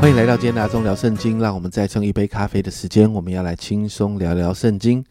[0.00, 5.04] 欢迎来到今天的阿中聊圣经，让我们再蹭一杯咖啡的时间，我们要来轻松聊聊圣经。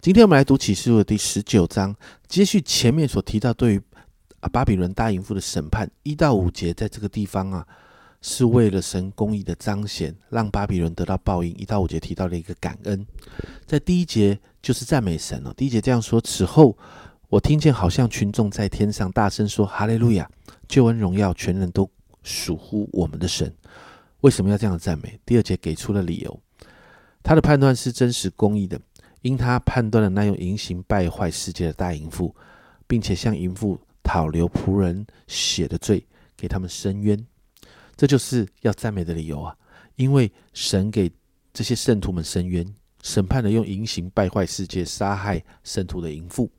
[0.00, 1.92] 今天我们来读启示录的第十九章，
[2.28, 3.82] 接续前面所提到对于
[4.38, 7.66] 啊巴比伦大淫妇的审判，一到五节在这个地方啊，
[8.22, 11.52] 是为了神公义的彰显，让巴比伦得到报应。
[11.56, 13.04] 一到五节提到了一个感恩，
[13.66, 15.52] 在第一节就是赞美神哦。
[15.56, 16.78] 第一节这样说：此后
[17.28, 20.30] 我听见好像群众在天上大声说：“哈利路亚！
[20.68, 21.90] 救恩荣耀全人都
[22.22, 23.52] 属乎我们的神。”
[24.20, 25.18] 为什么要这样赞美？
[25.24, 26.40] 第二节给出了理由，
[27.22, 28.78] 他的判断是真实公义的，
[29.22, 32.34] 因他判断了那用淫行败坏世界的大淫妇，
[32.86, 36.06] 并且向淫妇讨留仆人血的罪，
[36.36, 37.26] 给他们伸冤。
[37.96, 39.56] 这就是要赞美的理由啊！
[39.96, 41.10] 因为神给
[41.52, 42.66] 这些圣徒们伸冤，
[43.02, 46.50] 审判了用淫行败坏世界、杀害圣徒的淫妇。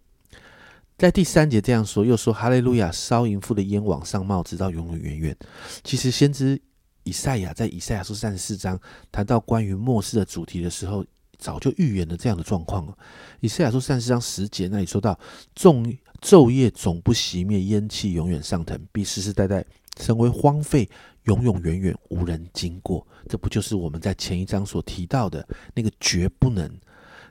[0.98, 5.38] 在第三节这样说，又说哈利路亚，烧淫妇的烟往上冒，直到永永远远。
[5.84, 6.60] 其实先知。
[7.04, 8.80] 以赛亚在以赛亚书三十四章
[9.12, 11.04] 谈到关于末世的主题的时候，
[11.40, 12.96] 早就预言了这样的状况了。
[13.40, 15.20] 以赛亚书三十四章十节那里说到
[15.56, 15.84] ：“众
[16.22, 20.88] 昼夜总不熄灭，烟气永远上腾，必世世代代成为荒废，
[21.24, 26.72] 永永远远无人经过。”这不就是我们在前一章所提到的那个绝不能、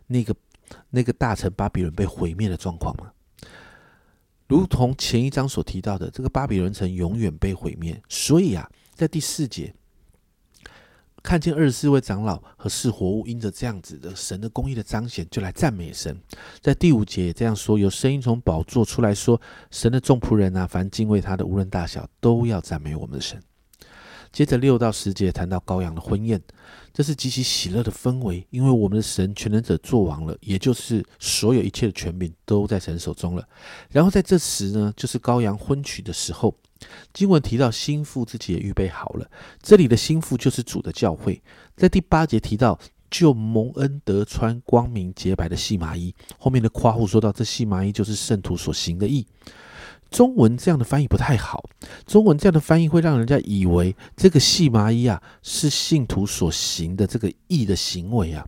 [0.09, 0.35] 那个
[0.91, 3.13] 那个大城巴比伦被毁灭的状况吗？
[4.49, 8.69] 如同前一章所提到的，这个巴比伦城永远被毁灭，所以啊。
[9.01, 9.73] 在第四节，
[11.23, 16.21] 看见二十四位长老和四活物，因着这样子的神的公义的彰显，就来赞美神。
[16.61, 19.41] 在第五节也这样说，有声音从宝座出来说
[19.73, 23.43] ：“神的众仆人啊，凡敬畏他的，无论大小，都要赞美我们的神。”
[24.31, 26.39] 接着六到十节谈到羔羊的婚宴，
[26.93, 33.49] 这是极其喜乐的氛围，因为我们的神全能者作王了，也就是所有一切的权柄都在神手中了。
[33.89, 36.55] 然后在这时呢，就是羔羊婚娶的时候。
[37.13, 39.31] 经文提到心腹自己也预备好了，
[39.63, 41.43] 这里的心腹就是主的教会。
[41.77, 42.79] 在第八节提到
[43.11, 49.27] 就蒙恩得穿光明洁白的细麻衣，后面的夸父说到这细麻衣就是圣徒所行的义。
[50.11, 51.71] 中文这样的翻译不太好，
[52.05, 58.45] 中文这样的翻译会让人家以为这个细麻衣啊是信徒所行的这个义的行为啊，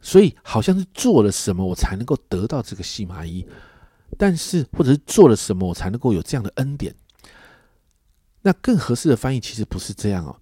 [0.00, 3.46] 所以好像是做了什么我才能够得到这个细麻衣，
[4.16, 6.94] 但是或者是做了什么我才能够有这样的恩典。
[8.48, 10.34] 那更合适的翻译其实不是这样哦，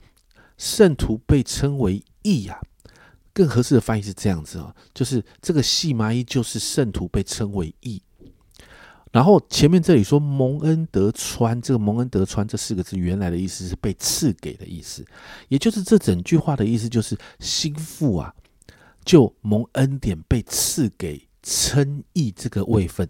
[0.56, 2.60] 圣徒被称为义呀。
[3.32, 8.00] 更合适的翻译是这样子哦，就是这个细麻衣就是圣徒被称为义。
[9.10, 15.04] 然后前面这里说蒙恩得穿，这个蒙恩得穿这四个字原来的意思是被赐给的意思，
[15.48, 18.32] 也就是这整句话的意思就是心腹啊，
[19.04, 23.08] 就蒙恩典被赐给称义这个位分。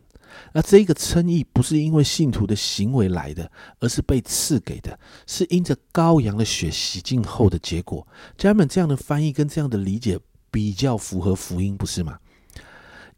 [0.52, 3.50] 那这个称义不是因为信徒的行为来的，
[3.80, 8.06] 而是被赐给的，是因着羔羊的血洗净后的结果。
[8.36, 10.18] 家人们，这样的翻译跟这样的理解
[10.50, 12.18] 比较符合福音，不是吗？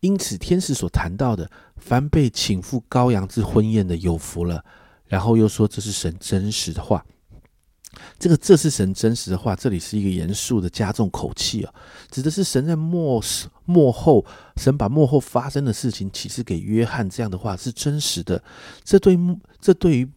[0.01, 4.65] 因此，天使所谈到的，凡被请赴羔羊之婚宴的，有福了。
[5.07, 7.05] 然后又说这是神真实的话。
[8.19, 11.73] 这个这是神真实的话，这里是一个严肃的加重口气啊，
[12.11, 13.23] 指的是神在末
[13.65, 14.25] 末后，
[14.57, 18.43] 神把幕后发生的事情启示给约翰，这样的话是真实的。
[18.83, 19.19] 这对
[19.61, 20.11] 这对于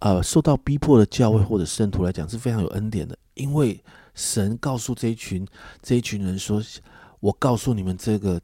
[0.00, 3.82] 呃受到逼迫的教会或者圣徒来讲是非常有恩典的，因为
[4.14, 5.46] 神告诉这一群
[5.82, 6.62] 这一群人说
[7.20, 8.40] ：“我告诉你们这个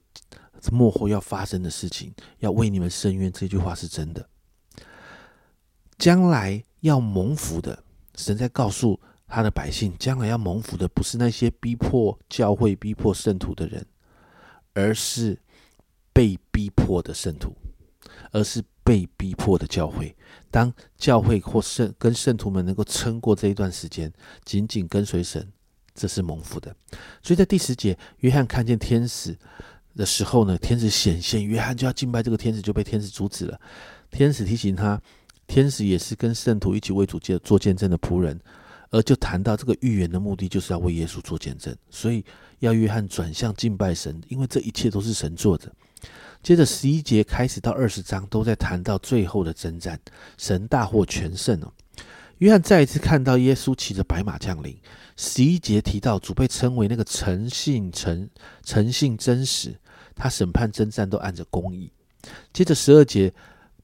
[0.72, 4.26] 幕后要发生的事情，要为你们伸冤。”这句话是真的，
[5.98, 7.83] 将来要蒙福的。
[8.16, 13.84] 神在告诉他的百姓，将来要蒙福的不是那些逼迫教会、逼迫圣徒的人，
[14.72, 15.36] 而是
[16.12, 17.52] 被逼迫的圣徒，
[18.30, 20.14] 而是被逼迫的教会。
[20.50, 24.12] 当教会或圣跟圣徒们能够撑过这一段时间，
[24.44, 25.50] 紧紧跟随神，
[25.94, 26.74] 这是蒙福的。
[27.22, 29.36] 所以在第十节，约翰看见天使
[29.96, 33.60] 的时候呢，天使显现，约翰就要敬拜这个天使，就被天使阻止了。
[34.10, 35.00] 天使提醒他。
[35.46, 38.40] 天使也是跟圣徒一起为主做做见证的仆人，
[38.90, 42.24] 而就谈到这个预言的目的，就是要为耶稣做见证，所以
[42.60, 45.70] 要约翰转向敬拜神，因为这一切都是神做的。
[46.42, 50.00] 接着十一节开始到二十章，都在谈到最后的征战，
[50.38, 51.72] 神大获全胜哦。
[52.38, 54.76] 约翰再一次看到耶稣骑着白马降临。
[55.16, 58.28] 十一节提到主被称为那个诚信诚
[58.64, 59.78] 诚信真实，
[60.14, 61.90] 他审判征战都按着公义。
[62.52, 63.32] 接着十二节。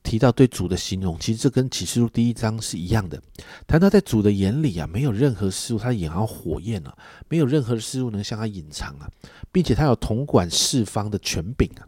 [0.02, 3.20] 提到对主的形容，其实这跟启示录第一章是一样的。
[3.67, 6.97] 谈到在主的眼里啊，没有任何事物，他的眼像火焰啊，
[7.29, 9.08] 没有任何事物能向他隐藏啊，
[9.52, 11.87] 并且他有统管四方的权柄啊，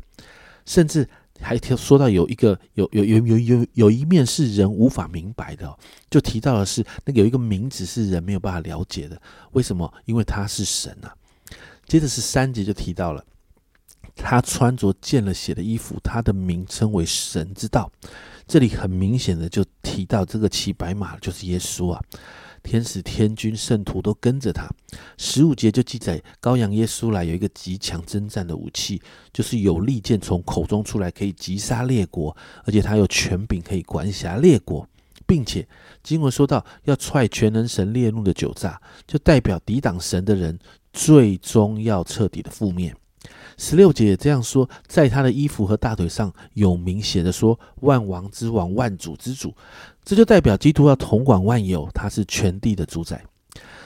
[0.67, 1.09] 甚至
[1.41, 5.77] 还说到有一个有有有有有有一面是人无法明白的，
[6.09, 9.21] 就提到的是那个有一个名字是人没有办法了解的，
[9.53, 9.93] 为什么？
[10.05, 11.13] 因为他是神啊。
[11.89, 13.23] 接着是三节就提到了，
[14.15, 17.91] 他穿着见了血的衣服，他的名称为神之道。
[18.47, 22.03] 这里很明显的就提到这个骑白马就是耶稣啊。
[22.63, 24.69] 天使、天君、圣徒都跟着他。
[25.19, 34.89] 十五节就记载，羔羊耶稣来有一个极强征战的武器，就是有利剑从口中出来，可以击杀列国，而且他有权柄可以管辖列国，
[35.27, 35.67] 并且
[36.05, 40.57] 经文说到要踹全能神烈怒的酒炸，就代表抵挡神的人
[40.93, 42.95] 最终要彻底的覆灭。
[43.57, 49.55] 十六节也这样说，在他的衣服和大腿上有明显的说：“万王之王，万主之主。”
[50.05, 53.23] 这就代表基督要统管万有，他是全地的主宰。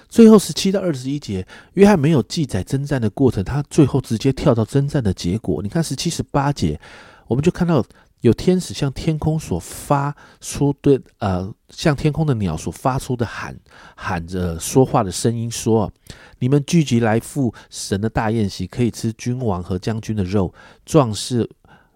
[0.08, 5.62] 最后十七到二十一节，约翰没有记载征战的过程，他最后直接跳到征战的结果。
[5.62, 6.80] 你看十七十八节，
[7.26, 7.84] 我们就看到
[8.26, 13.56] 有天使向天空所发出对呃，向天空的鸟所发出的喊
[13.94, 15.92] 喊着说话的声音说
[16.40, 20.52] ：“你们聚集来赴神的大宴席，可以吃君王和将军的肉，
[20.84, 21.48] 壮士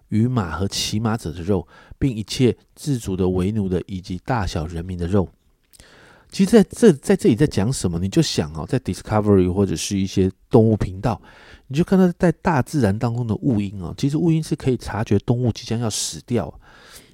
[0.07, 1.67] 与马和骑马者的肉。”
[2.01, 5.29] 并一切自主的、为奴的以及大小人民的肉。
[6.31, 7.99] 其实，在这在这里在讲什么？
[7.99, 11.21] 你就想哦，在 Discovery 或者是一些动物频道，
[11.67, 13.93] 你就看到在大自然当中的雾音哦。
[13.97, 16.51] 其实雾音是可以察觉动物即将要死掉，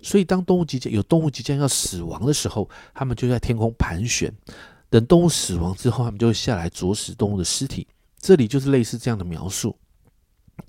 [0.04, 4.32] 所以当动物即将有动物即将要死亡的时候，他们就在天空盘旋。
[4.90, 7.88] 等动物死亡之后，他们就会下来啄食动物的尸体。
[8.20, 9.76] 这里就是类似这样的描述，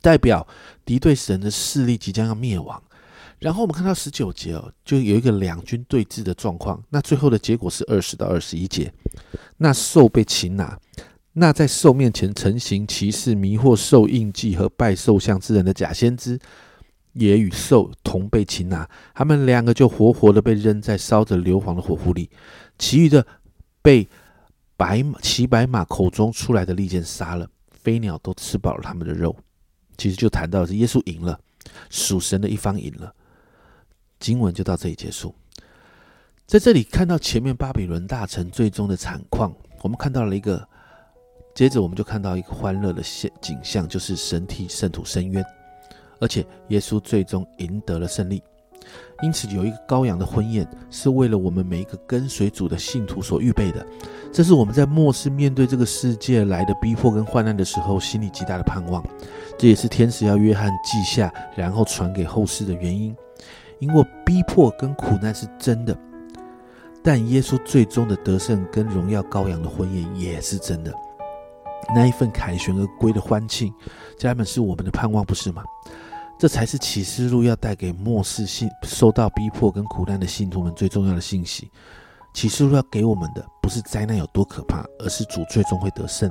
[0.00, 0.46] 代表
[0.86, 2.82] 敌对神的势力即将要灭亡。
[3.40, 6.82] 然后我们看到十九节哦，就有一个两军对峙的状况。
[6.90, 8.92] 那最后的结果是二十到二十一节。
[9.58, 10.78] 那兽被擒拿，
[11.34, 16.38] 那在兽面前成行骑士迷惑兽印记和拜兽像之人的假先知，
[17.12, 18.88] 也与兽同被擒拿。
[19.14, 22.28] 他们两个就活活的被扔在烧着硫磺的火湖里。
[22.76, 23.24] 其余的
[23.80, 24.08] 被
[24.76, 27.48] 白马骑白马口中出来的利剑杀了。
[27.70, 29.34] 飞鸟都吃饱了他们的肉。
[29.96, 31.38] 其实就谈到是耶稣赢了，
[31.90, 33.14] 属神的一方赢了。
[34.20, 35.34] 经文就到这里结束。
[36.46, 40.66] 在这里看到前面巴比伦大臣最终的惨况，我们看到了一个，
[41.54, 45.44] 接着我们就看到一个欢乐的现景象，就是神替圣徒伸冤，
[46.20, 48.42] 而且耶稣最终赢得了胜利。
[49.22, 53.86] 因此，有一个羔羊的婚宴是为了我们每一个跟随主的信徒所预备的。
[54.32, 59.04] 这是我们在末世面对这个世界来的逼迫跟患难的时候，心里极大的盼望。
[59.58, 63.14] 这也是天使要约翰记下，然后传给后世的原因。
[63.80, 65.96] 因为逼迫跟苦难是真的，
[67.02, 70.92] 但耶稣最终的得胜跟荣耀羔羊的婚宴也是真的。
[71.94, 73.72] 那一份凯旋而归的欢庆，
[74.18, 75.62] 家人们是我们的盼望，不是吗？
[76.38, 81.70] 这才是启示录要带给末世信受到逼迫跟苦难的信徒们最重要的信息。
[82.34, 86.30] 启示录要给我们的，不是灾难有多可怕，而是主最终会得胜。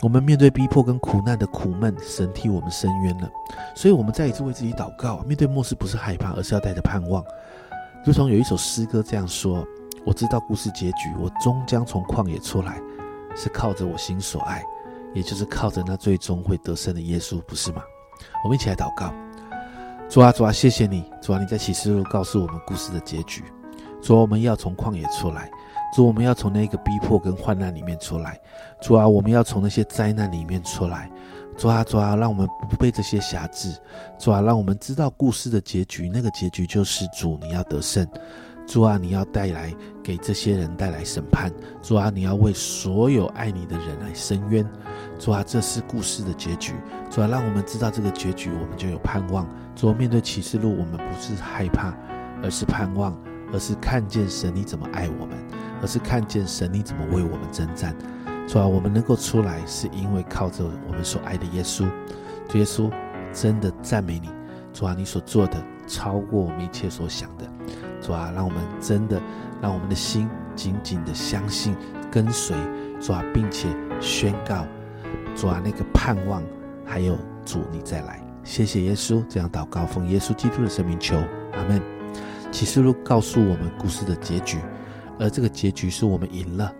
[0.00, 3.28] 我们面对逼迫跟苦难的苦闷，神替我们伸冤了，
[3.74, 5.18] 所以我们再一次为自己祷告。
[5.26, 7.24] 面对末世，不是害怕，而是要带着盼望。
[8.04, 9.66] 如同有一首诗歌这样说
[10.06, 12.80] ：“我知道故事结局，我终将从旷野出来，
[13.34, 14.64] 是靠着我心所爱，
[15.14, 17.82] 也就是靠着那最终会得胜的耶稣，不是吗？”
[18.44, 19.12] 我们一起来祷告：
[20.08, 23.42] 主啊，主啊，谢谢你，主啊，你在启示录告诉我们故事的结局。
[24.00, 25.50] 主啊，我们要从旷野出来。
[25.94, 28.38] 主，我们要从那个逼迫跟患难里面出来。
[28.80, 31.10] 主啊，我们要从那些灾难里面出来。
[31.56, 33.74] 主啊，主啊，让我们不被这些辖制。
[34.18, 38.06] 主啊，让我们知道故事的结局，那个结局就是主你要得胜。
[38.66, 41.50] 主啊，你要带来给这些人带来审判。
[41.82, 44.64] 主啊，你要为所有爱你的人来伸冤。
[45.18, 46.74] 主啊，这是故事的结局。
[47.10, 49.48] 主啊，让我们知道这个结局，我们就有盼望。
[49.74, 51.92] 主，面对启示录，我们不是害怕，
[52.42, 53.18] 而是盼望，
[53.52, 55.36] 而是看见神你怎么爱我们。
[55.80, 57.94] 而是看见神你怎么为我们征战，
[58.48, 61.88] 主啊，我们能够出来，是因为靠着我们所爱的耶稣。
[62.48, 62.90] 主耶稣，
[63.32, 64.28] 真的赞美你，
[64.72, 67.48] 主啊，你所做的超过我们一切所想的。
[68.00, 69.22] 主啊，让我们真的
[69.62, 71.76] 让我们的心紧紧的相信
[72.10, 72.56] 跟随
[73.00, 73.68] 主啊，并且
[74.00, 74.66] 宣告
[75.36, 76.42] 主啊那个盼望，
[76.84, 78.20] 还有主你再来。
[78.42, 81.16] 谢谢耶稣，这样祷告奉耶稣基督的生命求，
[81.52, 81.97] 阿门。
[82.50, 84.58] 启示录告诉我们故事的结局。
[85.18, 86.72] 而这个结局是我们赢了，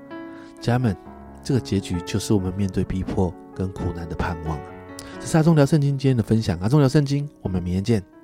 [0.61, 0.97] 家人们，
[1.43, 4.57] 这个结局就是我们面对逼迫跟苦难的盼望
[5.19, 8.18] 这是阿忠聊圣经今天的分享，阿忠聊圣经，我们明天见。